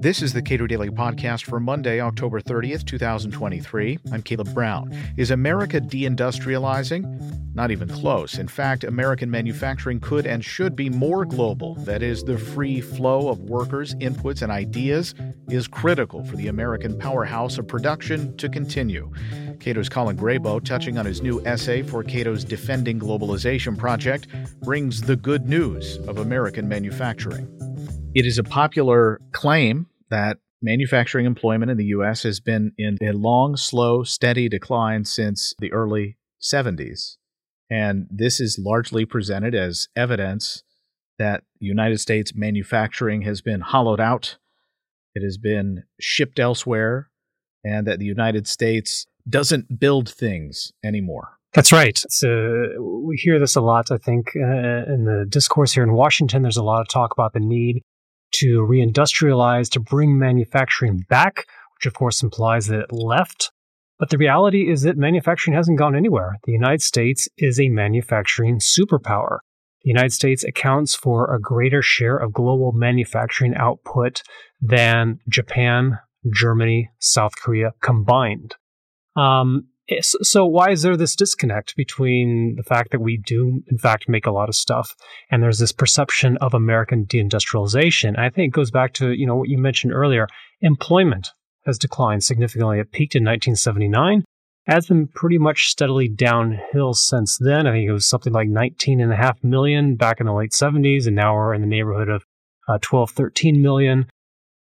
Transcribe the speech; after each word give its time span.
This 0.00 0.20
is 0.20 0.32
the 0.34 0.42
Cato 0.42 0.66
Daily 0.66 0.90
Podcast 0.90 1.44
for 1.44 1.58
Monday, 1.58 2.00
October 2.00 2.40
30th, 2.40 2.84
2023. 2.84 3.98
I'm 4.12 4.20
Caleb 4.20 4.52
Brown. 4.52 4.94
Is 5.16 5.30
America 5.30 5.80
deindustrializing? 5.80 7.54
Not 7.54 7.70
even 7.70 7.88
close. 7.88 8.38
In 8.38 8.46
fact, 8.46 8.84
American 8.84 9.30
manufacturing 9.30 10.00
could 10.00 10.26
and 10.26 10.44
should 10.44 10.76
be 10.76 10.90
more 10.90 11.24
global. 11.24 11.76
That 11.76 12.02
is, 12.02 12.22
the 12.22 12.36
free 12.36 12.82
flow 12.82 13.30
of 13.30 13.40
workers, 13.40 13.94
inputs, 13.94 14.42
and 14.42 14.52
ideas 14.52 15.14
is 15.48 15.68
critical 15.68 16.22
for 16.24 16.36
the 16.36 16.48
American 16.48 16.98
powerhouse 16.98 17.56
of 17.56 17.66
production 17.66 18.36
to 18.36 18.48
continue. 18.48 19.10
Cato's 19.58 19.88
Colin 19.88 20.18
Grabow, 20.18 20.62
touching 20.62 20.98
on 20.98 21.06
his 21.06 21.22
new 21.22 21.44
essay 21.46 21.82
for 21.82 22.04
Cato's 22.04 22.44
Defending 22.44 23.00
Globalization 23.00 23.78
project, 23.78 24.26
brings 24.60 25.00
the 25.00 25.16
good 25.16 25.48
news 25.48 25.96
of 26.08 26.18
American 26.18 26.68
manufacturing. 26.68 27.73
It 28.14 28.26
is 28.26 28.38
a 28.38 28.44
popular 28.44 29.20
claim 29.32 29.86
that 30.08 30.38
manufacturing 30.62 31.26
employment 31.26 31.72
in 31.72 31.76
the 31.76 31.86
U.S. 31.86 32.22
has 32.22 32.38
been 32.38 32.72
in 32.78 32.96
a 33.02 33.10
long, 33.10 33.56
slow, 33.56 34.04
steady 34.04 34.48
decline 34.48 35.04
since 35.04 35.52
the 35.58 35.72
early 35.72 36.16
70s. 36.40 37.16
And 37.68 38.06
this 38.08 38.38
is 38.38 38.56
largely 38.56 39.04
presented 39.04 39.52
as 39.54 39.88
evidence 39.96 40.62
that 41.18 41.42
United 41.58 41.98
States 41.98 42.32
manufacturing 42.36 43.22
has 43.22 43.40
been 43.40 43.60
hollowed 43.60 44.00
out, 44.00 44.36
it 45.16 45.24
has 45.24 45.36
been 45.36 45.82
shipped 46.00 46.38
elsewhere, 46.38 47.10
and 47.64 47.84
that 47.86 47.98
the 47.98 48.04
United 48.04 48.46
States 48.46 49.06
doesn't 49.28 49.80
build 49.80 50.08
things 50.08 50.72
anymore. 50.84 51.38
That's 51.52 51.72
right. 51.72 52.00
Uh, 52.22 52.80
we 52.80 53.16
hear 53.16 53.40
this 53.40 53.56
a 53.56 53.60
lot, 53.60 53.90
I 53.90 53.98
think, 53.98 54.32
uh, 54.36 54.92
in 54.92 55.04
the 55.04 55.26
discourse 55.28 55.72
here 55.72 55.84
in 55.84 55.92
Washington. 55.92 56.42
There's 56.42 56.56
a 56.56 56.64
lot 56.64 56.80
of 56.80 56.88
talk 56.88 57.12
about 57.12 57.32
the 57.32 57.40
need 57.40 57.82
to 58.34 58.60
reindustrialize, 58.60 59.70
to 59.70 59.80
bring 59.80 60.18
manufacturing 60.18 61.04
back, 61.08 61.46
which 61.76 61.86
of 61.86 61.94
course 61.94 62.22
implies 62.22 62.66
that 62.66 62.80
it 62.80 62.92
left. 62.92 63.50
But 63.98 64.10
the 64.10 64.18
reality 64.18 64.70
is 64.70 64.82
that 64.82 64.96
manufacturing 64.96 65.56
hasn't 65.56 65.78
gone 65.78 65.94
anywhere. 65.94 66.36
The 66.44 66.52
United 66.52 66.82
States 66.82 67.28
is 67.38 67.60
a 67.60 67.68
manufacturing 67.68 68.58
superpower. 68.58 69.38
The 69.82 69.90
United 69.90 70.12
States 70.12 70.44
accounts 70.44 70.94
for 70.94 71.32
a 71.32 71.40
greater 71.40 71.82
share 71.82 72.16
of 72.16 72.32
global 72.32 72.72
manufacturing 72.72 73.54
output 73.54 74.22
than 74.60 75.20
Japan, 75.28 75.98
Germany, 76.32 76.90
South 76.98 77.32
Korea 77.36 77.72
combined. 77.82 78.56
Um, 79.14 79.68
so 80.00 80.46
why 80.46 80.70
is 80.70 80.82
there 80.82 80.96
this 80.96 81.14
disconnect 81.14 81.76
between 81.76 82.54
the 82.56 82.62
fact 82.62 82.90
that 82.90 83.00
we 83.00 83.18
do 83.18 83.62
in 83.68 83.76
fact 83.76 84.08
make 84.08 84.26
a 84.26 84.30
lot 84.30 84.48
of 84.48 84.54
stuff 84.54 84.94
and 85.30 85.42
there's 85.42 85.58
this 85.58 85.72
perception 85.72 86.36
of 86.38 86.54
american 86.54 87.04
deindustrialization? 87.06 88.18
I 88.18 88.30
think 88.30 88.48
it 88.48 88.56
goes 88.56 88.70
back 88.70 88.94
to 88.94 89.12
you 89.12 89.26
know 89.26 89.36
what 89.36 89.48
you 89.48 89.58
mentioned 89.58 89.92
earlier. 89.92 90.26
Employment 90.60 91.30
has 91.66 91.78
declined 91.78 92.24
significantly. 92.24 92.78
It 92.78 92.92
peaked 92.92 93.14
in 93.14 93.24
1979 93.24 94.24
has 94.66 94.86
been 94.86 95.06
pretty 95.06 95.38
much 95.38 95.68
steadily 95.68 96.08
downhill 96.08 96.94
since 96.94 97.36
then. 97.38 97.66
I 97.66 97.72
think 97.72 97.88
it 97.88 97.92
was 97.92 98.08
something 98.08 98.32
like 98.32 98.48
19.5 98.48 99.44
million 99.44 99.96
back 99.96 100.20
in 100.20 100.26
the 100.26 100.32
late 100.32 100.52
70s 100.52 101.06
and 101.06 101.14
now 101.14 101.34
we're 101.34 101.54
in 101.54 101.60
the 101.60 101.66
neighborhood 101.66 102.08
of 102.08 102.24
uh, 102.68 102.78
12 102.80 103.10
13 103.10 103.60
million. 103.60 104.06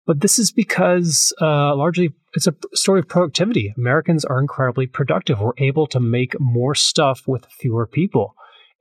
But 0.05 0.19
this 0.19 0.37
is 0.37 0.51
because 0.51 1.33
uh, 1.41 1.75
largely 1.75 2.13
it's 2.33 2.47
a 2.47 2.55
story 2.73 2.99
of 2.99 3.07
productivity. 3.07 3.73
Americans 3.77 4.25
are 4.25 4.39
incredibly 4.39 4.87
productive. 4.87 5.39
We're 5.39 5.51
able 5.57 5.87
to 5.87 5.99
make 5.99 6.39
more 6.39 6.75
stuff 6.75 7.27
with 7.27 7.45
fewer 7.45 7.85
people. 7.85 8.35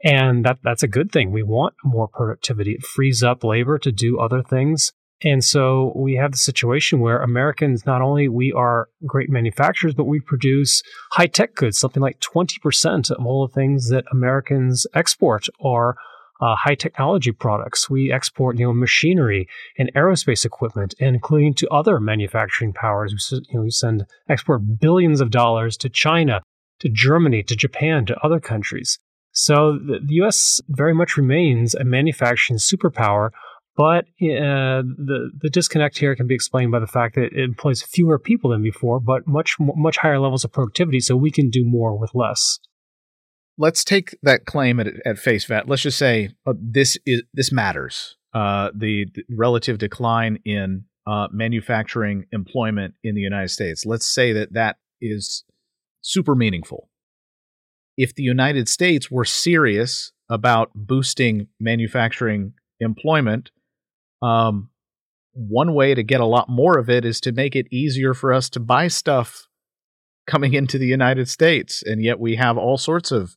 And 0.05 0.45
that, 0.45 0.59
that's 0.65 0.83
a 0.83 0.89
good 0.89 1.13
thing. 1.13 1.31
We 1.31 1.43
want 1.43 1.75
more 1.85 2.09
productivity. 2.09 2.73
It 2.73 2.85
frees 2.85 3.23
up 3.23 3.45
labor 3.45 3.79
to 3.79 3.93
do 3.93 4.19
other 4.19 4.43
things. 4.43 4.93
And 5.25 5.45
so 5.45 5.93
we 5.95 6.15
have 6.17 6.33
the 6.33 6.39
situation 6.39 6.99
where 6.99 7.23
Americans, 7.23 7.87
not 7.87 8.03
only 8.03 8.29
we 8.29 8.53
are 8.53 8.89
great 9.07 9.31
manufacturers, 9.31 9.95
but 9.95 10.05
we 10.05 10.19
produce 10.19 10.83
high 11.13 11.29
tech 11.29 11.55
goods. 11.55 11.79
Something 11.79 12.03
like 12.03 12.19
20% 12.21 13.11
of 13.11 13.25
all 13.25 13.47
the 13.47 13.55
things 13.55 13.89
that 13.91 14.05
Americans 14.11 14.87
export 14.95 15.47
are 15.65 15.97
uh, 16.43 16.57
high 16.57 16.75
technology 16.75 17.31
products. 17.31 17.89
We 17.89 18.13
export, 18.13 18.59
you 18.59 18.67
know, 18.67 18.73
machinery 18.73 19.49
and 19.79 19.93
aerospace 19.95 20.45
equipment, 20.45 20.93
including 20.99 21.55
to 21.55 21.69
other 21.69 22.01
manufacturing 22.01 22.73
powers. 22.73 23.15
We, 23.15 23.39
you 23.49 23.55
know, 23.55 23.63
we 23.63 23.71
send 23.71 24.07
export 24.29 24.81
billions 24.81 25.21
of 25.21 25.31
dollars 25.31 25.77
to 25.79 25.89
China, 25.89 26.43
to 26.81 26.89
Germany, 26.89 27.45
to 27.45 27.55
Japan, 27.55 28.07
to 28.07 28.19
other 28.25 28.41
countries. 28.41 28.99
So 29.31 29.79
the, 29.79 30.01
the 30.05 30.15
U.S. 30.17 30.61
very 30.69 30.93
much 30.93 31.17
remains 31.17 31.75
a 31.75 31.85
manufacturing 31.85 32.59
superpower. 32.59 33.31
But 33.75 34.05
uh, 34.21 34.83
the 34.83 35.31
the 35.41 35.49
disconnect 35.49 35.97
here 35.97 36.15
can 36.15 36.27
be 36.27 36.35
explained 36.35 36.73
by 36.73 36.79
the 36.79 36.87
fact 36.87 37.15
that 37.15 37.33
it 37.33 37.39
employs 37.39 37.83
fewer 37.83 38.19
people 38.19 38.51
than 38.51 38.63
before, 38.63 39.01
but 39.01 39.27
much 39.27 39.57
much 39.59 39.97
higher 39.97 40.21
levels 40.21 40.45
of 40.45 40.53
productivity. 40.53 41.01
So 41.01 41.17
we 41.17 41.31
can 41.31 41.49
do 41.49 41.65
more 41.65 41.97
with 41.97 42.11
less 42.15 42.59
let's 43.59 43.85
take 43.85 44.17
that 44.23 44.47
claim 44.47 44.81
at, 44.81 44.89
at 45.05 45.19
face 45.19 45.45
value. 45.45 45.65
Let's 45.69 45.83
just 45.83 45.99
say 45.99 46.31
uh, 46.47 46.55
this 46.59 46.97
is 47.07 47.23
this 47.35 47.53
matters. 47.53 48.17
Uh, 48.35 48.71
the, 48.75 49.07
the, 49.15 49.25
relative 49.29 49.77
decline 49.77 50.39
in 50.47 50.85
uh, 51.07 51.29
manufacturing 51.31 52.25
employment 52.33 52.95
in 53.05 53.15
the 53.15 53.21
United 53.21 53.51
States. 53.51 53.85
Let's 53.85 54.07
say 54.07 54.33
that 54.33 54.55
that 54.55 54.79
is 55.03 55.45
super 56.01 56.35
meaningful. 56.35 56.89
If 57.99 58.15
the 58.15 58.23
United 58.23 58.71
States 58.71 59.11
were 59.11 59.27
serious 59.27 60.13
about 60.31 60.71
boosting 60.75 61.49
manufacturing 61.61 62.55
employment, 62.81 63.51
um, 64.23 64.71
one 65.35 65.75
way 65.75 65.95
to 65.95 66.03
get 66.03 66.21
a 66.21 66.27
lot 66.27 66.49
more 66.49 66.79
of 66.79 66.89
it 66.89 67.05
is 67.05 67.21
to 67.21 67.33
make 67.33 67.55
it 67.55 67.67
easier 67.71 68.15
for 68.15 68.33
us 68.33 68.49
to 68.51 68.61
buy 68.61 68.89
stuff 68.89 69.47
coming 70.27 70.55
into 70.55 70.79
the 70.79 70.87
United 70.87 71.29
States. 71.29 71.83
And 71.83 72.03
yet 72.03 72.19
we 72.19 72.37
have 72.37 72.57
all 72.57 72.79
sorts 72.79 73.13
of 73.13 73.37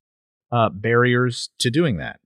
uh, 0.55 0.69
barriers 0.69 1.49
to 1.59 1.69
doing 1.69 1.97
that. 1.97 2.17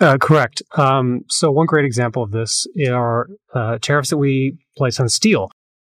Uh, 0.00 0.16
correct. 0.18 0.62
Um, 0.76 1.24
so 1.28 1.50
one 1.50 1.66
great 1.66 1.84
example 1.84 2.22
of 2.22 2.30
this 2.30 2.66
are 2.88 3.28
uh, 3.54 3.78
tariffs 3.80 4.10
that 4.10 4.16
we 4.16 4.58
place 4.76 4.98
on 5.00 5.08
steel, 5.08 5.50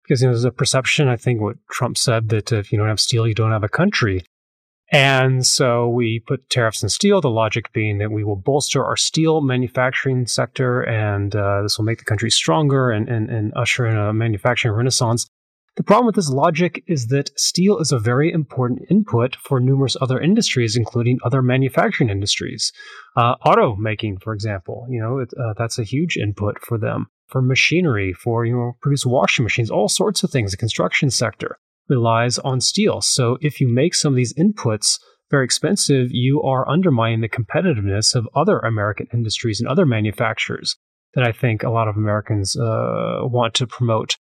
because 0.04 0.22
you 0.22 0.28
know, 0.28 0.34
there's 0.34 0.44
a 0.44 0.52
perception. 0.52 1.08
I 1.08 1.16
think 1.16 1.42
what 1.42 1.56
Trump 1.72 1.98
said 1.98 2.30
that 2.30 2.52
if 2.52 2.72
you 2.72 2.78
don't 2.78 2.90
have 2.90 3.00
steel, 3.00 3.28
you 3.28 3.34
don't 3.34 3.52
have 3.52 3.64
a 3.64 3.70
country. 3.70 4.26
And 4.92 5.46
so 5.46 5.90
we 5.90 6.20
put 6.20 6.50
tariffs 6.50 6.84
on 6.84 6.90
steel. 6.90 7.22
The 7.22 7.30
logic 7.30 7.72
being 7.74 7.98
that 7.98 8.12
we 8.12 8.24
will 8.24 8.36
bolster 8.36 8.84
our 8.86 8.98
steel 8.98 9.42
manufacturing 9.42 10.28
sector, 10.28 10.82
and 10.82 11.36
uh, 11.36 11.62
this 11.64 11.78
will 11.78 11.86
make 11.86 12.00
the 12.00 12.06
country 12.06 12.30
stronger 12.30 12.92
and, 12.92 13.10
and, 13.10 13.30
and 13.30 13.54
usher 13.56 13.88
in 13.88 13.98
a 13.98 14.14
manufacturing 14.14 14.76
renaissance. 14.76 15.26
The 15.76 15.84
problem 15.84 16.06
with 16.06 16.16
this 16.16 16.30
logic 16.30 16.84
is 16.88 17.08
that 17.08 17.32
steel 17.40 17.80
is 17.80 17.92
a 17.92 17.98
very 17.98 18.32
important 18.32 18.82
input 18.92 19.36
for 19.38 19.60
numerous 19.60 19.98
other 20.00 20.20
industries, 20.20 20.78
including 20.78 21.18
other 21.26 21.42
manufacturing 21.42 22.12
industries. 22.12 22.72
Uh, 23.16 23.36
auto 23.44 23.76
making, 23.76 24.20
for 24.20 24.34
example, 24.34 24.86
you 24.90 25.02
know, 25.02 25.18
it, 25.18 25.34
uh, 25.34 25.54
that's 25.58 25.80
a 25.80 25.84
huge 25.84 26.16
input 26.16 26.60
for 26.60 26.78
them. 26.78 27.08
For 27.28 27.42
machinery, 27.42 28.14
for, 28.14 28.46
you 28.46 28.54
know, 28.54 28.78
produce 28.82 29.06
washing 29.06 29.44
machines, 29.44 29.72
all 29.72 29.90
sorts 29.90 30.24
of 30.24 30.30
things. 30.30 30.52
The 30.52 30.58
construction 30.58 31.10
sector 31.10 31.58
relies 31.90 32.38
on 32.40 32.62
steel. 32.62 33.02
So 33.02 33.38
if 33.42 33.60
you 33.60 33.68
make 33.68 33.96
some 33.96 34.14
of 34.14 34.18
these 34.18 34.34
inputs 34.36 35.00
very 35.32 35.44
expensive, 35.44 36.10
you 36.12 36.44
are 36.44 36.70
undermining 36.70 37.22
the 37.22 37.30
competitiveness 37.30 38.14
of 38.14 38.30
other 38.36 38.60
American 38.60 39.08
industries 39.12 39.60
and 39.60 39.68
other 39.68 39.88
manufacturers 39.88 40.76
that 41.16 41.24
I 41.24 41.32
think 41.32 41.64
a 41.64 41.72
lot 41.72 41.88
of 41.88 41.96
Americans 41.96 42.56
uh, 42.56 43.22
want 43.24 43.56
to 43.56 43.66
promote. 43.66 44.18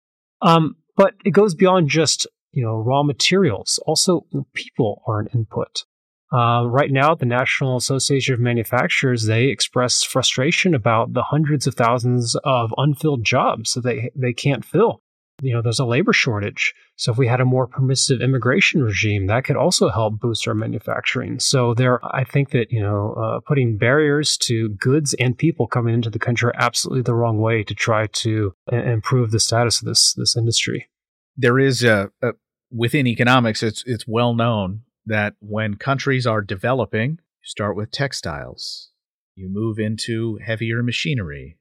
Um, 0.42 0.76
but 0.98 1.14
it 1.24 1.30
goes 1.30 1.54
beyond 1.54 1.88
just 1.88 2.26
you 2.52 2.62
know 2.62 2.76
raw 2.76 3.02
materials. 3.02 3.80
Also, 3.86 4.26
people 4.52 5.02
are 5.06 5.20
an 5.20 5.28
input. 5.32 5.84
Uh, 6.30 6.66
right 6.66 6.90
now, 6.90 7.14
the 7.14 7.24
National 7.24 7.78
Association 7.78 8.34
of 8.34 8.40
Manufacturers 8.40 9.24
they 9.24 9.44
express 9.44 10.02
frustration 10.02 10.74
about 10.74 11.14
the 11.14 11.22
hundreds 11.22 11.66
of 11.66 11.74
thousands 11.74 12.36
of 12.44 12.74
unfilled 12.76 13.24
jobs 13.24 13.72
that 13.72 13.82
they 13.82 14.10
they 14.14 14.34
can't 14.34 14.64
fill. 14.64 15.00
You 15.40 15.54
know, 15.54 15.62
there's 15.62 15.78
a 15.78 15.84
labor 15.84 16.12
shortage. 16.12 16.74
So 16.96 17.12
if 17.12 17.18
we 17.18 17.28
had 17.28 17.40
a 17.40 17.44
more 17.44 17.66
permissive 17.66 18.20
immigration 18.20 18.82
regime, 18.82 19.26
that 19.26 19.44
could 19.44 19.56
also 19.56 19.88
help 19.88 20.18
boost 20.18 20.48
our 20.48 20.54
manufacturing. 20.54 21.38
So 21.38 21.74
there, 21.74 22.00
I 22.04 22.24
think 22.24 22.50
that 22.50 22.72
you 22.72 22.80
know, 22.80 23.14
uh, 23.14 23.40
putting 23.46 23.76
barriers 23.76 24.36
to 24.38 24.70
goods 24.70 25.14
and 25.14 25.38
people 25.38 25.68
coming 25.68 25.94
into 25.94 26.10
the 26.10 26.18
country 26.18 26.48
are 26.48 26.56
absolutely 26.56 27.02
the 27.02 27.14
wrong 27.14 27.40
way 27.40 27.62
to 27.62 27.74
try 27.74 28.08
to 28.08 28.52
uh, 28.72 28.76
improve 28.76 29.30
the 29.30 29.40
status 29.40 29.80
of 29.80 29.86
this 29.86 30.12
this 30.14 30.36
industry. 30.36 30.88
There 31.36 31.58
is 31.58 31.84
a, 31.84 32.10
a 32.20 32.32
within 32.70 33.06
economics, 33.06 33.62
it's 33.62 33.82
it's 33.86 34.06
well 34.06 34.34
known 34.34 34.82
that 35.06 35.34
when 35.40 35.76
countries 35.76 36.26
are 36.26 36.42
developing, 36.42 37.10
you 37.10 37.44
start 37.44 37.76
with 37.76 37.90
textiles, 37.90 38.90
you 39.34 39.48
move 39.48 39.78
into 39.78 40.38
heavier 40.44 40.82
machinery, 40.82 41.57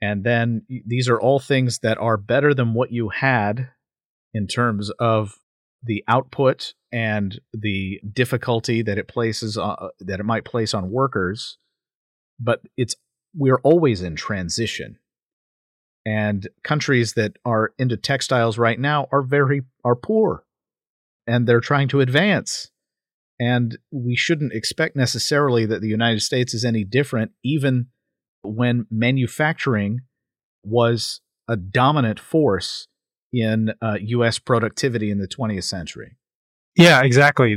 and 0.00 0.24
then 0.24 0.62
these 0.86 1.08
are 1.08 1.20
all 1.20 1.38
things 1.38 1.80
that 1.80 1.98
are 1.98 2.16
better 2.16 2.54
than 2.54 2.74
what 2.74 2.92
you 2.92 3.08
had 3.08 3.70
in 4.32 4.46
terms 4.46 4.90
of 4.98 5.38
the 5.82 6.04
output 6.08 6.74
and 6.92 7.40
the 7.52 8.00
difficulty 8.12 8.82
that 8.82 8.98
it 8.98 9.08
places 9.08 9.58
uh, 9.58 9.88
that 10.00 10.20
it 10.20 10.24
might 10.24 10.44
place 10.44 10.74
on 10.74 10.90
workers. 10.90 11.58
But 12.40 12.60
it's 12.76 12.94
we're 13.34 13.60
always 13.62 14.02
in 14.02 14.16
transition. 14.16 14.98
And 16.06 16.48
countries 16.64 17.14
that 17.14 17.36
are 17.44 17.72
into 17.78 17.96
textiles 17.96 18.56
right 18.56 18.78
now 18.78 19.08
are 19.12 19.22
very 19.22 19.62
are 19.84 19.96
poor. 19.96 20.44
And 21.26 21.46
they're 21.46 21.60
trying 21.60 21.88
to 21.88 22.00
advance. 22.00 22.70
And 23.40 23.78
we 23.92 24.16
shouldn't 24.16 24.52
expect 24.52 24.96
necessarily 24.96 25.66
that 25.66 25.80
the 25.80 25.88
United 25.88 26.20
States 26.20 26.54
is 26.54 26.64
any 26.64 26.82
different, 26.82 27.32
even 27.44 27.88
when 28.42 28.86
manufacturing 28.90 30.00
was 30.64 31.20
a 31.48 31.56
dominant 31.56 32.20
force 32.20 32.86
in 33.32 33.72
uh, 33.82 33.96
U.S. 34.00 34.38
productivity 34.38 35.10
in 35.10 35.18
the 35.18 35.28
20th 35.28 35.64
century. 35.64 36.16
Yeah, 36.76 37.02
exactly. 37.02 37.56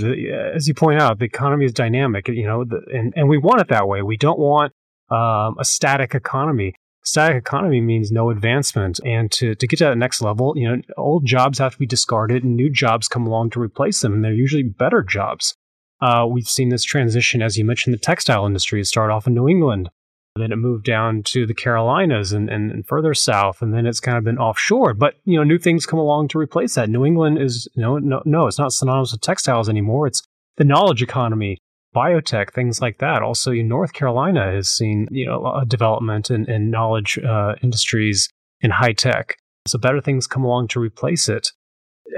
As 0.56 0.68
you 0.68 0.74
point 0.74 1.00
out, 1.00 1.20
the 1.20 1.26
economy 1.26 1.66
is 1.66 1.74
dynamic, 1.74 2.28
you 2.28 2.46
know, 2.46 2.66
and, 2.92 3.14
and 3.16 3.30
we 3.30 3.38
want 3.38 3.62
it 3.62 3.68
that 3.68 3.88
way. 3.88 4.02
We 4.02 4.18
don't 4.18 4.40
want 4.40 4.74
um, 5.12 5.58
a 5.60 5.64
static 5.64 6.16
economy. 6.16 6.74
Static 7.04 7.38
economy 7.38 7.82
means 7.82 8.12
no 8.12 8.32
advancement. 8.32 9.00
And 9.06 9.32
to, 9.34 9.54
to 9.54 9.68
get 9.68 9.78
to 9.78 9.86
that 9.86 9.98
next 9.98 10.22
level, 10.22 10.54
you 10.56 10.68
know, 10.68 10.82
old 10.98 11.26
jobs 11.26 11.60
have 11.60 11.74
to 11.74 11.80
be 11.80 11.86
discarded 11.86 12.44
and 12.44 12.56
new 12.56 12.70
jobs 12.70 13.08
come 13.08 13.28
along 13.28 13.52
to 13.52 13.62
replace 13.62 14.02
them. 14.02 14.14
And 14.14 14.24
they're 14.24 14.34
usually 14.34 14.64
better 14.64 15.04
jobs. 15.04 15.56
Uh, 16.02 16.26
we've 16.28 16.48
seen 16.48 16.70
this 16.70 16.84
transition, 16.84 17.44
as 17.44 17.58
you 17.58 17.66
mentioned, 17.66 17.94
the 17.94 18.00
textile 18.00 18.48
industry. 18.48 18.84
Started 18.84 19.14
off 19.14 19.28
in 19.28 19.36
New 19.36 19.48
England 19.48 19.90
then 20.36 20.52
it 20.52 20.58
moved 20.58 20.86
down 20.86 21.24
to 21.24 21.46
the 21.46 21.54
Carolinas 21.54 22.32
and, 22.32 22.50
and, 22.50 22.72
and, 22.72 22.88
further 22.88 23.14
south, 23.14 23.62
and 23.62 23.74
then 23.74 23.86
it's 23.86 24.00
kind 24.00 24.18
of 24.18 24.24
been 24.24 24.38
offshore. 24.38 24.94
But 24.94 25.16
you 25.26 25.38
know, 25.38 25.44
new 25.44 25.58
things 25.58 25.86
come 25.86 26.00
along 26.00 26.30
to 26.30 26.40
replace 26.40 26.76
that. 26.76 26.90
New 26.90 27.06
England 27.06 27.42
is 27.42 27.68
you 27.76 27.82
know, 27.82 27.98
no, 27.98 28.22
no, 28.26 28.48
it's 28.48 28.60
not 28.60 28.72
synonymous 28.72 29.12
with 29.12 29.22
textiles 29.22 29.68
anymore. 29.68 30.08
It's 30.08 30.24
the 30.58 30.64
knowledge 30.64 31.04
economy, 31.04 31.58
biotech, 31.94 32.54
things 32.54 32.80
like 32.82 33.00
that. 33.00 33.22
Also, 33.22 33.52
North 33.52 33.92
Carolina 33.92 34.52
has 34.52 34.70
seen 34.70 35.08
you 35.12 35.26
know 35.26 35.46
a 35.46 35.66
development 35.66 36.30
in, 36.32 36.50
in 36.50 36.72
knowledge 36.72 37.20
uh, 37.20 37.56
industries 37.62 38.30
in 38.62 38.72
high 38.72 38.94
tech. 38.94 39.36
So 39.68 39.78
better 39.78 40.02
things 40.02 40.28
come 40.28 40.44
along 40.44 40.70
to 40.70 40.80
replace 40.80 41.28
it. 41.28 41.50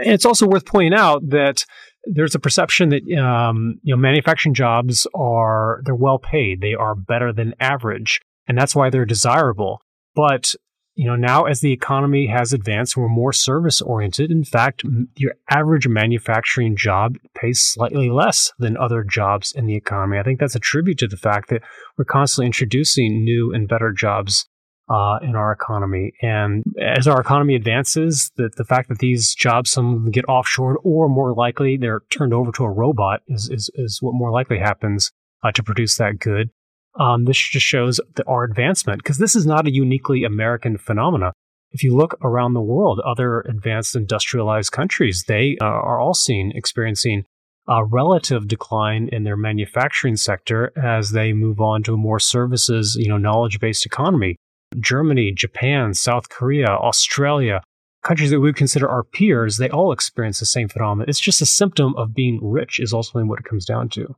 And 0.03 0.13
it's 0.13 0.25
also 0.25 0.47
worth 0.47 0.65
pointing 0.65 0.97
out 0.97 1.29
that 1.29 1.65
there's 2.05 2.35
a 2.35 2.39
perception 2.39 2.89
that 2.89 3.03
um, 3.17 3.79
you 3.83 3.93
know 3.93 3.99
manufacturing 3.99 4.53
jobs 4.53 5.07
are 5.15 5.81
they're 5.85 5.95
well 5.95 6.19
paid, 6.19 6.61
they 6.61 6.73
are 6.73 6.95
better 6.95 7.31
than 7.31 7.55
average, 7.59 8.21
and 8.47 8.57
that's 8.57 8.75
why 8.75 8.89
they're 8.89 9.05
desirable. 9.05 9.81
But 10.15 10.53
you 10.95 11.07
know 11.07 11.15
now 11.15 11.43
as 11.43 11.61
the 11.61 11.71
economy 11.71 12.27
has 12.27 12.53
advanced, 12.53 12.97
we're 12.97 13.07
more 13.07 13.33
service 13.33 13.81
oriented. 13.81 14.31
In 14.31 14.43
fact, 14.43 14.83
your 15.15 15.33
average 15.49 15.87
manufacturing 15.87 16.75
job 16.75 17.17
pays 17.35 17.61
slightly 17.61 18.09
less 18.09 18.51
than 18.59 18.77
other 18.77 19.03
jobs 19.03 19.53
in 19.53 19.65
the 19.65 19.75
economy. 19.75 20.17
I 20.17 20.23
think 20.23 20.39
that's 20.39 20.55
a 20.55 20.59
tribute 20.59 20.97
to 20.99 21.07
the 21.07 21.17
fact 21.17 21.49
that 21.49 21.61
we're 21.97 22.05
constantly 22.05 22.47
introducing 22.47 23.23
new 23.23 23.53
and 23.53 23.67
better 23.67 23.91
jobs 23.91 24.47
uh, 24.93 25.17
in 25.23 25.35
our 25.35 25.51
economy. 25.51 26.13
And 26.21 26.63
as 26.79 27.07
our 27.07 27.19
economy 27.19 27.55
advances, 27.55 28.31
the, 28.35 28.51
the 28.55 28.63
fact 28.63 28.89
that 28.89 28.99
these 28.99 29.33
jobs, 29.33 29.71
some 29.71 29.87
of 29.91 30.03
them 30.03 30.11
get 30.11 30.25
offshored 30.27 30.75
or 30.83 31.09
more 31.09 31.33
likely 31.33 31.77
they're 31.77 32.01
turned 32.11 32.31
over 32.31 32.51
to 32.51 32.63
a 32.63 32.69
robot 32.69 33.21
is, 33.27 33.49
is, 33.49 33.71
is 33.73 34.03
what 34.03 34.13
more 34.13 34.31
likely 34.31 34.59
happens 34.59 35.11
uh, 35.43 35.51
to 35.51 35.63
produce 35.63 35.97
that 35.97 36.19
good. 36.19 36.51
Um, 36.99 37.25
this 37.25 37.37
just 37.37 37.65
shows 37.65 37.99
the, 38.15 38.23
our 38.27 38.43
advancement 38.43 38.99
because 38.99 39.17
this 39.17 39.35
is 39.35 39.47
not 39.47 39.65
a 39.65 39.73
uniquely 39.73 40.23
American 40.25 40.77
phenomena. 40.77 41.33
If 41.71 41.81
you 41.81 41.95
look 41.95 42.15
around 42.21 42.53
the 42.53 42.61
world, 42.61 42.99
other 42.99 43.41
advanced 43.41 43.95
industrialized 43.95 44.71
countries, 44.71 45.23
they 45.27 45.57
uh, 45.59 45.65
are 45.65 45.99
all 45.99 46.13
seen 46.13 46.51
experiencing 46.53 47.23
a 47.67 47.83
relative 47.83 48.47
decline 48.47 49.09
in 49.11 49.23
their 49.23 49.37
manufacturing 49.37 50.17
sector 50.17 50.71
as 50.77 51.11
they 51.11 51.33
move 51.33 51.59
on 51.59 51.81
to 51.83 51.95
a 51.95 51.97
more 51.97 52.19
services, 52.19 52.95
you 52.99 53.09
know, 53.09 53.17
knowledge-based 53.17 53.87
economy. 53.87 54.35
Germany, 54.79 55.31
Japan, 55.31 55.93
South 55.93 56.29
Korea, 56.29 56.67
Australia, 56.67 57.61
countries 58.03 58.31
that 58.31 58.39
we 58.39 58.49
would 58.49 58.55
consider 58.55 58.89
our 58.89 59.03
peers, 59.03 59.57
they 59.57 59.69
all 59.69 59.91
experience 59.91 60.39
the 60.39 60.45
same 60.45 60.69
phenomenon. 60.69 61.09
It's 61.09 61.19
just 61.19 61.41
a 61.41 61.45
symptom 61.45 61.95
of 61.95 62.13
being 62.13 62.39
rich, 62.41 62.79
is 62.79 62.93
ultimately 62.93 63.29
what 63.29 63.39
it 63.39 63.45
comes 63.45 63.65
down 63.65 63.89
to. 63.89 64.15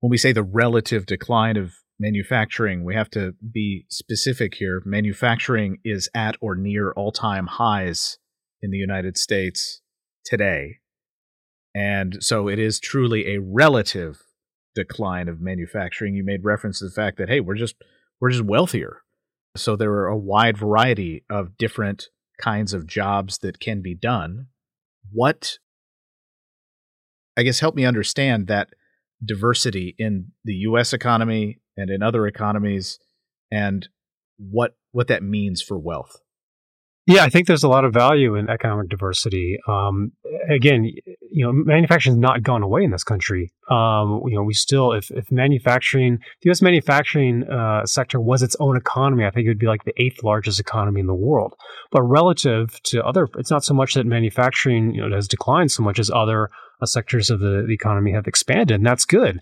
When 0.00 0.10
we 0.10 0.18
say 0.18 0.32
the 0.32 0.42
relative 0.42 1.06
decline 1.06 1.56
of 1.56 1.72
manufacturing, 1.98 2.84
we 2.84 2.94
have 2.94 3.10
to 3.10 3.34
be 3.52 3.86
specific 3.88 4.54
here. 4.54 4.82
Manufacturing 4.84 5.78
is 5.84 6.08
at 6.14 6.36
or 6.40 6.54
near 6.54 6.92
all 6.92 7.12
time 7.12 7.46
highs 7.46 8.18
in 8.62 8.70
the 8.70 8.78
United 8.78 9.16
States 9.16 9.80
today. 10.24 10.78
And 11.74 12.18
so 12.20 12.48
it 12.48 12.58
is 12.58 12.78
truly 12.78 13.34
a 13.34 13.40
relative 13.40 14.22
decline 14.74 15.28
of 15.28 15.40
manufacturing. 15.40 16.14
You 16.14 16.24
made 16.24 16.44
reference 16.44 16.78
to 16.78 16.84
the 16.86 16.90
fact 16.90 17.18
that, 17.18 17.28
hey, 17.28 17.40
we're 17.40 17.56
just 17.56 17.76
we're 18.20 18.30
just 18.30 18.44
wealthier 18.44 19.03
so 19.56 19.76
there 19.76 19.92
are 19.92 20.08
a 20.08 20.16
wide 20.16 20.56
variety 20.56 21.24
of 21.30 21.56
different 21.56 22.08
kinds 22.40 22.72
of 22.74 22.86
jobs 22.86 23.38
that 23.38 23.60
can 23.60 23.82
be 23.82 23.94
done. 23.94 24.48
What, 25.12 25.58
I 27.36 27.42
guess, 27.42 27.60
help 27.60 27.74
me 27.74 27.84
understand 27.84 28.48
that 28.48 28.70
diversity 29.24 29.94
in 29.98 30.32
the 30.44 30.54
U.S. 30.54 30.92
economy 30.92 31.60
and 31.76 31.90
in 31.90 32.02
other 32.02 32.26
economies, 32.26 32.98
and 33.50 33.88
what 34.38 34.76
what 34.92 35.08
that 35.08 35.22
means 35.22 35.62
for 35.62 35.78
wealth. 35.78 36.23
Yeah, 37.06 37.24
I 37.24 37.28
think 37.28 37.46
there's 37.46 37.64
a 37.64 37.68
lot 37.68 37.84
of 37.84 37.92
value 37.92 38.34
in 38.34 38.48
economic 38.48 38.88
diversity. 38.88 39.58
Um, 39.68 40.12
again, 40.48 40.84
you 41.30 41.44
know, 41.44 41.52
manufacturing 41.52 42.14
has 42.14 42.20
not 42.20 42.42
gone 42.42 42.62
away 42.62 42.82
in 42.82 42.92
this 42.92 43.04
country. 43.04 43.52
Um, 43.70 44.22
you 44.26 44.34
know, 44.34 44.42
we 44.42 44.54
still, 44.54 44.92
if, 44.92 45.10
if 45.10 45.30
manufacturing, 45.30 46.16
the 46.16 46.46
U.S. 46.46 46.62
manufacturing 46.62 47.44
uh, 47.44 47.84
sector 47.84 48.18
was 48.18 48.42
its 48.42 48.56
own 48.58 48.78
economy, 48.78 49.26
I 49.26 49.30
think 49.30 49.44
it 49.44 49.50
would 49.50 49.58
be 49.58 49.66
like 49.66 49.84
the 49.84 49.92
eighth 50.02 50.22
largest 50.22 50.58
economy 50.58 51.00
in 51.00 51.06
the 51.06 51.14
world. 51.14 51.54
But 51.90 52.02
relative 52.04 52.82
to 52.84 53.04
other, 53.04 53.28
it's 53.36 53.50
not 53.50 53.64
so 53.64 53.74
much 53.74 53.94
that 53.94 54.06
manufacturing 54.06 54.94
you 54.94 55.06
know 55.06 55.14
has 55.14 55.28
declined 55.28 55.72
so 55.72 55.82
much 55.82 55.98
as 55.98 56.10
other 56.10 56.50
uh, 56.80 56.86
sectors 56.86 57.28
of 57.28 57.40
the, 57.40 57.64
the 57.66 57.74
economy 57.74 58.12
have 58.12 58.26
expanded, 58.26 58.76
and 58.76 58.86
that's 58.86 59.04
good 59.04 59.40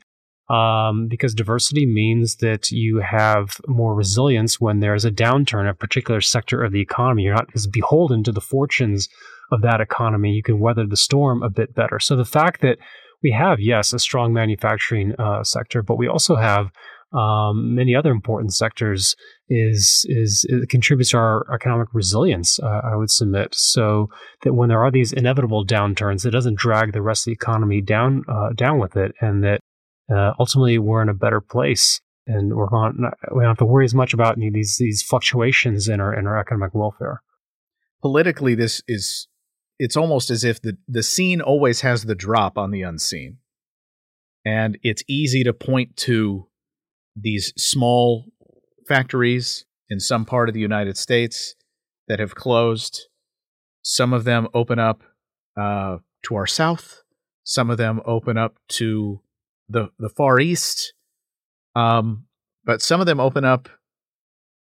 um, 0.53 1.09
because 1.09 1.35
diversity 1.35 1.87
means 1.87 2.37
that 2.37 2.71
you 2.71 3.01
have 3.01 3.57
more 3.67 3.95
resilience 3.95 4.61
when 4.61 4.81
there's 4.81 5.07
a 5.07 5.11
downturn, 5.11 5.69
a 5.69 5.73
particular 5.73 6.21
sector 6.21 6.63
of 6.63 6.73
the 6.73 6.81
economy. 6.81 7.23
You're 7.23 7.35
not 7.35 7.49
as 7.55 7.67
beholden 7.67 8.23
to 8.25 8.33
the 8.33 8.41
fortunes 8.41 9.09
of 9.51 9.63
that 9.63 9.81
economy. 9.81 10.33
You 10.33 10.43
can 10.43 10.61
weather 10.61 10.87
the 10.87 10.97
storm 10.97 11.43
a 11.43 11.49
bit 11.49 11.75
better. 11.75 11.99
So 11.99 12.17
the 12.17 12.27
fact 12.27 12.61
that 12.61 12.77
we 13.23 13.33
have, 13.33 13.61
yes, 13.61 13.95
a 13.95 13.99
strong 13.99 14.35
manufacturing 14.35 15.15
uh, 15.19 15.43
sector, 15.43 15.83
but 15.83 15.97
we 15.97 16.07
also 16.07 16.37
have 16.37 16.71
um, 17.15 17.75
many 17.75 17.95
other 17.95 18.11
important 18.11 18.55
sectors 18.55 19.17
is 19.49 20.07
is 20.09 20.47
contributes 20.69 21.11
to 21.11 21.19
our 21.19 21.47
economic 21.55 21.89
resilience. 21.93 22.59
Uh, 22.59 22.81
I 22.85 22.97
would 22.97 23.11
submit 23.11 23.55
so 23.55 24.09
that 24.43 24.55
when 24.55 24.69
there 24.69 24.83
are 24.83 24.91
these 24.91 25.13
inevitable 25.13 25.65
downturns, 25.65 26.25
it 26.25 26.31
doesn't 26.31 26.59
drag 26.59 26.93
the 26.93 27.03
rest 27.03 27.23
of 27.23 27.27
the 27.27 27.33
economy 27.33 27.81
down 27.81 28.25
uh, 28.29 28.51
down 28.55 28.79
with 28.79 28.97
it, 28.97 29.13
and 29.21 29.45
that 29.45 29.61
uh, 30.15 30.33
ultimately 30.39 30.79
we're 30.79 31.03
in 31.03 31.09
a 31.09 31.15
better 31.15 31.41
place 31.41 32.01
and 32.27 32.55
we're 32.55 32.69
not, 32.71 32.95
we 33.35 33.41
don't 33.43 33.51
have 33.51 33.59
to 33.59 33.65
worry 33.65 33.85
as 33.85 33.95
much 33.95 34.15
about 34.15 34.37
these 34.37 34.77
these 34.79 35.03
fluctuations 35.03 35.89
in 35.89 36.01
our 36.01 36.17
in 36.17 36.27
our 36.27 36.39
economic 36.39 36.75
welfare. 36.75 37.23
Politically, 38.01 38.55
this 38.55 38.83
is 38.87 39.29
it's 39.79 39.97
almost 39.97 40.31
as 40.31 40.45
if 40.45 40.61
the 40.61 40.77
the 40.87 41.03
seen 41.03 41.41
always 41.41 41.81
has 41.81 42.05
the 42.05 42.15
drop 42.15 42.57
on 42.57 42.71
the 42.71 42.83
unseen, 42.83 43.39
and 44.45 44.79
it's 44.83 45.03
easy 45.09 45.43
to 45.45 45.53
point 45.53 45.97
to 45.99 46.49
these 47.17 47.53
small 47.57 48.27
factories 48.87 49.65
in 49.89 50.01
some 50.01 50.25
part 50.25 50.49
of 50.49 50.55
the 50.55 50.61
United 50.61 50.97
States 50.97 51.55
that 52.09 52.21
have 52.21 52.35
closed. 52.35 53.09
Some 53.83 54.13
of 54.13 54.25
them 54.25 54.47
open 54.55 54.79
up 54.79 55.03
uh, 55.61 55.99
to 56.25 56.37
our 56.37 56.47
south. 56.47 57.03
Some 57.43 57.69
of 57.69 57.79
them 57.79 58.01
open 58.05 58.39
up 58.39 58.59
to 58.69 59.21
the 59.73 59.91
the 59.99 60.09
Far 60.09 60.41
East, 60.41 60.95
um, 61.75 62.27
but 62.65 62.83
some 62.83 63.01
of 63.01 63.07
them 63.07 63.21
open 63.21 63.45
up 63.45 63.69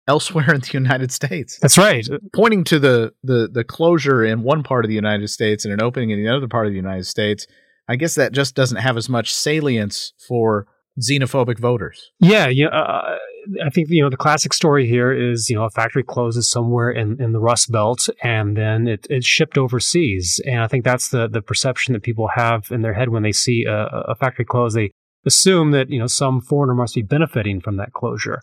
elsewhere 0.09 0.51
in 0.55 0.61
the 0.61 0.71
United 0.73 1.13
States. 1.13 1.59
That's 1.61 1.79
right. 1.79 2.09
Pointing 2.35 2.65
to 2.65 2.79
the 2.79 3.13
the 3.23 3.49
the 3.53 3.65
closure 3.65 4.25
in 4.25 4.43
one 4.43 4.63
part 4.63 4.85
of 4.85 4.89
the 4.89 4.95
United 4.95 5.29
States 5.29 5.65
and 5.65 5.73
an 5.73 5.83
opening 5.83 6.11
in 6.11 6.23
the 6.23 6.35
other 6.35 6.49
part 6.49 6.67
of 6.67 6.73
the 6.73 6.77
United 6.77 7.07
States, 7.07 7.47
I 7.89 7.97
guess 7.97 8.15
that 8.17 8.33
just 8.33 8.55
doesn't 8.55 8.79
have 8.79 8.97
as 8.97 9.09
much 9.09 9.33
salience 9.33 10.13
for 10.27 10.67
xenophobic 11.01 11.59
voters. 11.59 12.11
Yeah, 12.19 12.49
yeah. 12.49 12.69
Uh, 12.69 13.17
I 13.65 13.71
think 13.71 13.89
you 13.91 14.03
know 14.03 14.11
the 14.11 14.17
classic 14.17 14.53
story 14.53 14.87
here 14.87 15.13
is 15.13 15.49
you 15.49 15.57
know 15.57 15.65
a 15.65 15.71
factory 15.71 16.03
closes 16.03 16.51
somewhere 16.51 16.91
in, 16.91 17.21
in 17.23 17.33
the 17.33 17.41
Rust 17.41 17.71
Belt 17.71 18.09
and 18.23 18.57
then 18.57 18.89
it, 18.89 19.07
it's 19.09 19.27
shipped 19.27 19.57
overseas, 19.57 20.41
and 20.45 20.61
I 20.61 20.67
think 20.67 20.85
that's 20.85 21.09
the 21.09 21.29
the 21.29 21.43
perception 21.43 21.95
that 21.95 22.03
people 22.03 22.29
have 22.35 22.71
in 22.71 22.83
their 22.83 22.95
head 22.95 23.11
when 23.11 23.23
they 23.23 23.33
see 23.33 23.65
a, 23.65 23.87
a 24.09 24.15
factory 24.15 24.45
close. 24.45 24.75
They 24.75 24.93
assume 25.27 25.71
that 25.73 25.91
you 25.91 25.99
know 25.99 26.07
some 26.07 26.41
foreigner 26.41 26.75
must 26.75 26.95
be 26.95 27.03
benefiting 27.03 27.61
from 27.61 27.77
that 27.77 27.93
closure. 27.93 28.41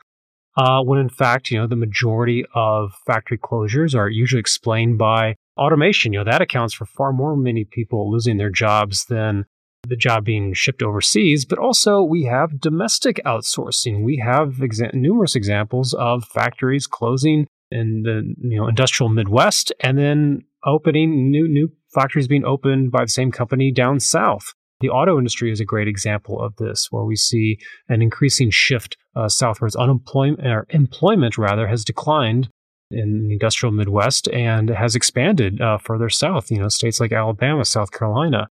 Uh, 0.58 0.82
when 0.82 1.00
in 1.00 1.10
fact, 1.10 1.52
you 1.52 1.60
know, 1.60 1.68
the 1.68 1.76
majority 1.76 2.46
of 2.54 2.94
factory 3.06 3.38
closures 3.38 3.94
are 3.94 4.10
usually 4.10 4.40
explained 4.40 4.98
by 4.98 5.36
automation. 5.58 6.14
You 6.14 6.20
know, 6.20 6.32
that 6.32 6.42
accounts 6.42 6.74
for 6.74 6.86
far 6.86 7.12
more 7.12 7.36
many 7.36 7.66
people 7.66 8.10
losing 8.12 8.38
their 8.38 8.50
jobs 8.50 9.06
than 9.06 9.46
the 9.88 9.96
job 9.96 10.26
being 10.26 10.54
shipped 10.54 10.82
overseas, 10.82 11.46
but 11.46 11.60
also 11.60 12.02
we 12.02 12.24
have 12.24 12.60
domestic 12.60 13.20
outsourcing. 13.26 14.04
We 14.04 14.18
have 14.26 14.56
exa- 14.56 14.94
numerous 14.94 15.36
examples 15.36 15.94
of 15.94 16.26
factories 16.26 16.88
closing 16.88 17.48
in 17.70 18.04
the 18.04 18.34
you 18.48 18.60
know 18.60 18.68
industrial 18.68 19.10
Midwest, 19.10 19.74
and 19.82 19.98
then 19.98 20.46
opening 20.66 21.30
new 21.30 21.48
new 21.48 21.70
factories 21.94 22.28
being 22.28 22.46
opened 22.46 22.92
by 22.92 23.04
the 23.04 23.10
same 23.10 23.32
company 23.32 23.72
down 23.72 24.00
south. 24.00 24.54
The 24.82 24.90
auto 24.90 25.18
industry 25.18 25.52
is 25.52 25.60
a 25.60 25.66
great 25.66 25.88
example 25.88 26.42
of 26.42 26.56
this, 26.58 26.88
where 26.92 27.06
we 27.06 27.16
see 27.16 27.58
an 27.88 28.02
increasing 28.02 28.50
shift 28.52 28.98
uh, 29.16 29.30
southwards. 29.30 29.76
Unemployment 29.76 30.46
or 30.46 30.66
employment 30.70 31.38
rather 31.38 31.68
has 31.68 31.86
declined 31.86 32.50
in 32.92 33.28
the 33.28 33.34
industrial 33.34 33.72
Midwest 33.72 34.28
and 34.30 34.70
has 34.70 34.96
expanded 34.96 35.62
uh, 35.62 35.78
further 35.78 36.10
south. 36.10 36.52
You 36.52 36.60
know, 36.60 36.70
states 36.70 37.00
like 37.00 37.12
Alabama, 37.12 37.66
South 37.66 37.92
Carolina. 37.92 38.50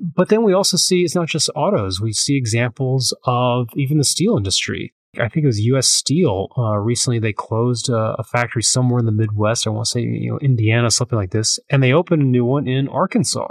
But 0.00 0.28
then 0.28 0.42
we 0.42 0.54
also 0.54 0.76
see 0.76 1.02
it's 1.02 1.14
not 1.14 1.28
just 1.28 1.50
autos. 1.54 2.00
We 2.00 2.12
see 2.12 2.36
examples 2.36 3.14
of 3.24 3.68
even 3.76 3.98
the 3.98 4.04
steel 4.04 4.36
industry. 4.36 4.92
I 5.18 5.28
think 5.28 5.44
it 5.44 5.48
was 5.48 5.60
U.S. 5.60 5.88
Steel. 5.88 6.48
Uh, 6.56 6.78
recently, 6.78 7.18
they 7.18 7.32
closed 7.32 7.90
uh, 7.90 8.14
a 8.18 8.22
factory 8.22 8.62
somewhere 8.62 9.00
in 9.00 9.06
the 9.06 9.12
Midwest. 9.12 9.66
I 9.66 9.70
want 9.70 9.86
to 9.86 9.90
say, 9.90 10.02
you 10.02 10.30
know, 10.30 10.38
Indiana, 10.38 10.90
something 10.90 11.18
like 11.18 11.32
this, 11.32 11.58
and 11.68 11.82
they 11.82 11.92
opened 11.92 12.22
a 12.22 12.26
new 12.26 12.44
one 12.44 12.68
in 12.68 12.88
Arkansas. 12.88 13.48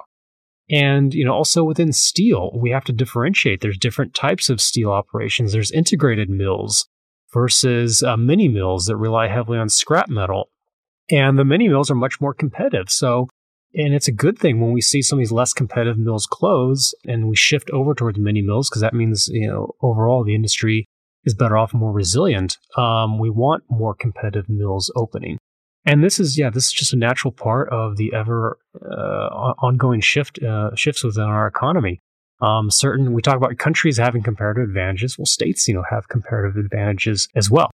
And 0.71 1.13
you 1.13 1.25
know, 1.25 1.33
also 1.33 1.63
within 1.63 1.91
steel, 1.93 2.51
we 2.53 2.69
have 2.69 2.85
to 2.85 2.93
differentiate. 2.93 3.61
There's 3.61 3.77
different 3.77 4.13
types 4.13 4.49
of 4.49 4.61
steel 4.61 4.91
operations. 4.91 5.51
There's 5.51 5.71
integrated 5.71 6.29
mills 6.29 6.87
versus 7.33 8.03
uh, 8.03 8.17
mini 8.17 8.47
mills 8.47 8.85
that 8.85 8.97
rely 8.97 9.27
heavily 9.27 9.57
on 9.57 9.69
scrap 9.69 10.09
metal, 10.09 10.49
and 11.09 11.37
the 11.37 11.45
mini 11.45 11.67
mills 11.67 11.89
are 11.89 11.95
much 11.95 12.21
more 12.21 12.33
competitive. 12.33 12.89
So 12.89 13.27
and 13.73 13.93
it's 13.93 14.07
a 14.07 14.13
good 14.13 14.37
thing 14.39 14.59
when 14.59 14.71
we 14.71 14.81
see 14.81 15.01
some 15.01 15.19
of 15.19 15.21
these 15.21 15.31
less 15.31 15.53
competitive 15.53 15.97
mills 15.97 16.25
close 16.25 16.93
and 17.05 17.29
we 17.29 17.35
shift 17.35 17.69
over 17.69 17.93
towards 17.93 18.17
mini 18.17 18.41
mills 18.41 18.69
because 18.69 18.81
that 18.81 18.95
means, 18.95 19.27
you 19.31 19.47
know, 19.47 19.75
overall 19.81 20.23
the 20.23 20.33
industry 20.33 20.87
is 21.25 21.35
better 21.35 21.57
off, 21.57 21.73
more 21.73 21.91
resilient. 21.91 22.57
Um, 22.77 23.19
we 23.19 23.29
want 23.29 23.63
more 23.69 23.93
competitive 23.93 24.49
mills 24.49 24.91
opening. 24.95 25.37
And 25.85 26.03
this 26.03 26.19
is, 26.19 26.37
yeah, 26.37 26.49
this 26.49 26.67
is 26.67 26.73
just 26.73 26.93
a 26.93 26.97
natural 26.97 27.31
part 27.31 27.69
of 27.69 27.97
the 27.97 28.13
ever 28.13 28.59
uh, 28.81 29.53
ongoing 29.61 30.01
shift 30.01 30.41
uh, 30.43 30.75
shifts 30.75 31.03
within 31.03 31.23
our 31.23 31.47
economy. 31.47 32.01
Um, 32.41 32.69
certain, 32.69 33.13
we 33.13 33.21
talk 33.21 33.35
about 33.35 33.57
countries 33.57 33.97
having 33.97 34.23
comparative 34.23 34.63
advantages. 34.63 35.17
Well, 35.17 35.25
states, 35.25 35.67
you 35.67 35.73
know, 35.73 35.83
have 35.89 36.07
comparative 36.07 36.57
advantages 36.57 37.27
as 37.35 37.49
well. 37.49 37.69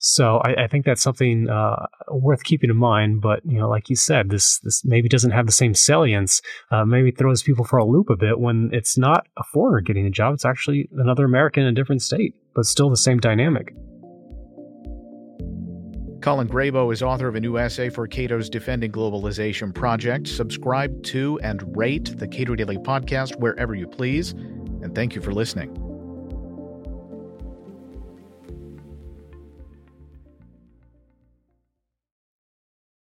So 0.00 0.40
I, 0.44 0.64
I 0.64 0.66
think 0.68 0.84
that's 0.84 1.02
something 1.02 1.48
uh, 1.48 1.86
worth 2.08 2.44
keeping 2.44 2.70
in 2.70 2.76
mind. 2.76 3.20
But 3.20 3.44
you 3.44 3.58
know, 3.58 3.68
like 3.68 3.90
you 3.90 3.96
said, 3.96 4.30
this 4.30 4.60
this 4.60 4.84
maybe 4.84 5.08
doesn't 5.08 5.32
have 5.32 5.46
the 5.46 5.52
same 5.52 5.74
salience. 5.74 6.40
Uh, 6.70 6.84
maybe 6.84 7.10
throws 7.10 7.42
people 7.42 7.64
for 7.64 7.78
a 7.78 7.84
loop 7.84 8.08
a 8.10 8.16
bit 8.16 8.38
when 8.38 8.70
it's 8.72 8.96
not 8.96 9.26
a 9.36 9.42
foreigner 9.52 9.80
getting 9.80 10.04
the 10.04 10.10
job; 10.10 10.34
it's 10.34 10.44
actually 10.44 10.88
another 10.96 11.24
American 11.24 11.64
in 11.64 11.68
a 11.68 11.72
different 11.72 12.02
state, 12.02 12.34
but 12.54 12.64
still 12.64 12.90
the 12.90 12.96
same 12.96 13.18
dynamic. 13.18 13.74
Colin 16.20 16.48
Grabow 16.48 16.92
is 16.92 17.00
author 17.00 17.28
of 17.28 17.36
a 17.36 17.40
new 17.40 17.58
essay 17.58 17.88
for 17.88 18.08
Cato's 18.08 18.50
Defending 18.50 18.90
Globalization 18.90 19.72
project. 19.72 20.26
Subscribe 20.26 21.02
to 21.04 21.38
and 21.44 21.76
rate 21.76 22.18
the 22.18 22.26
Cato 22.26 22.56
Daily 22.56 22.76
Podcast 22.76 23.38
wherever 23.38 23.74
you 23.74 23.86
please. 23.86 24.32
And 24.32 24.94
thank 24.94 25.14
you 25.14 25.22
for 25.22 25.32
listening. 25.32 25.87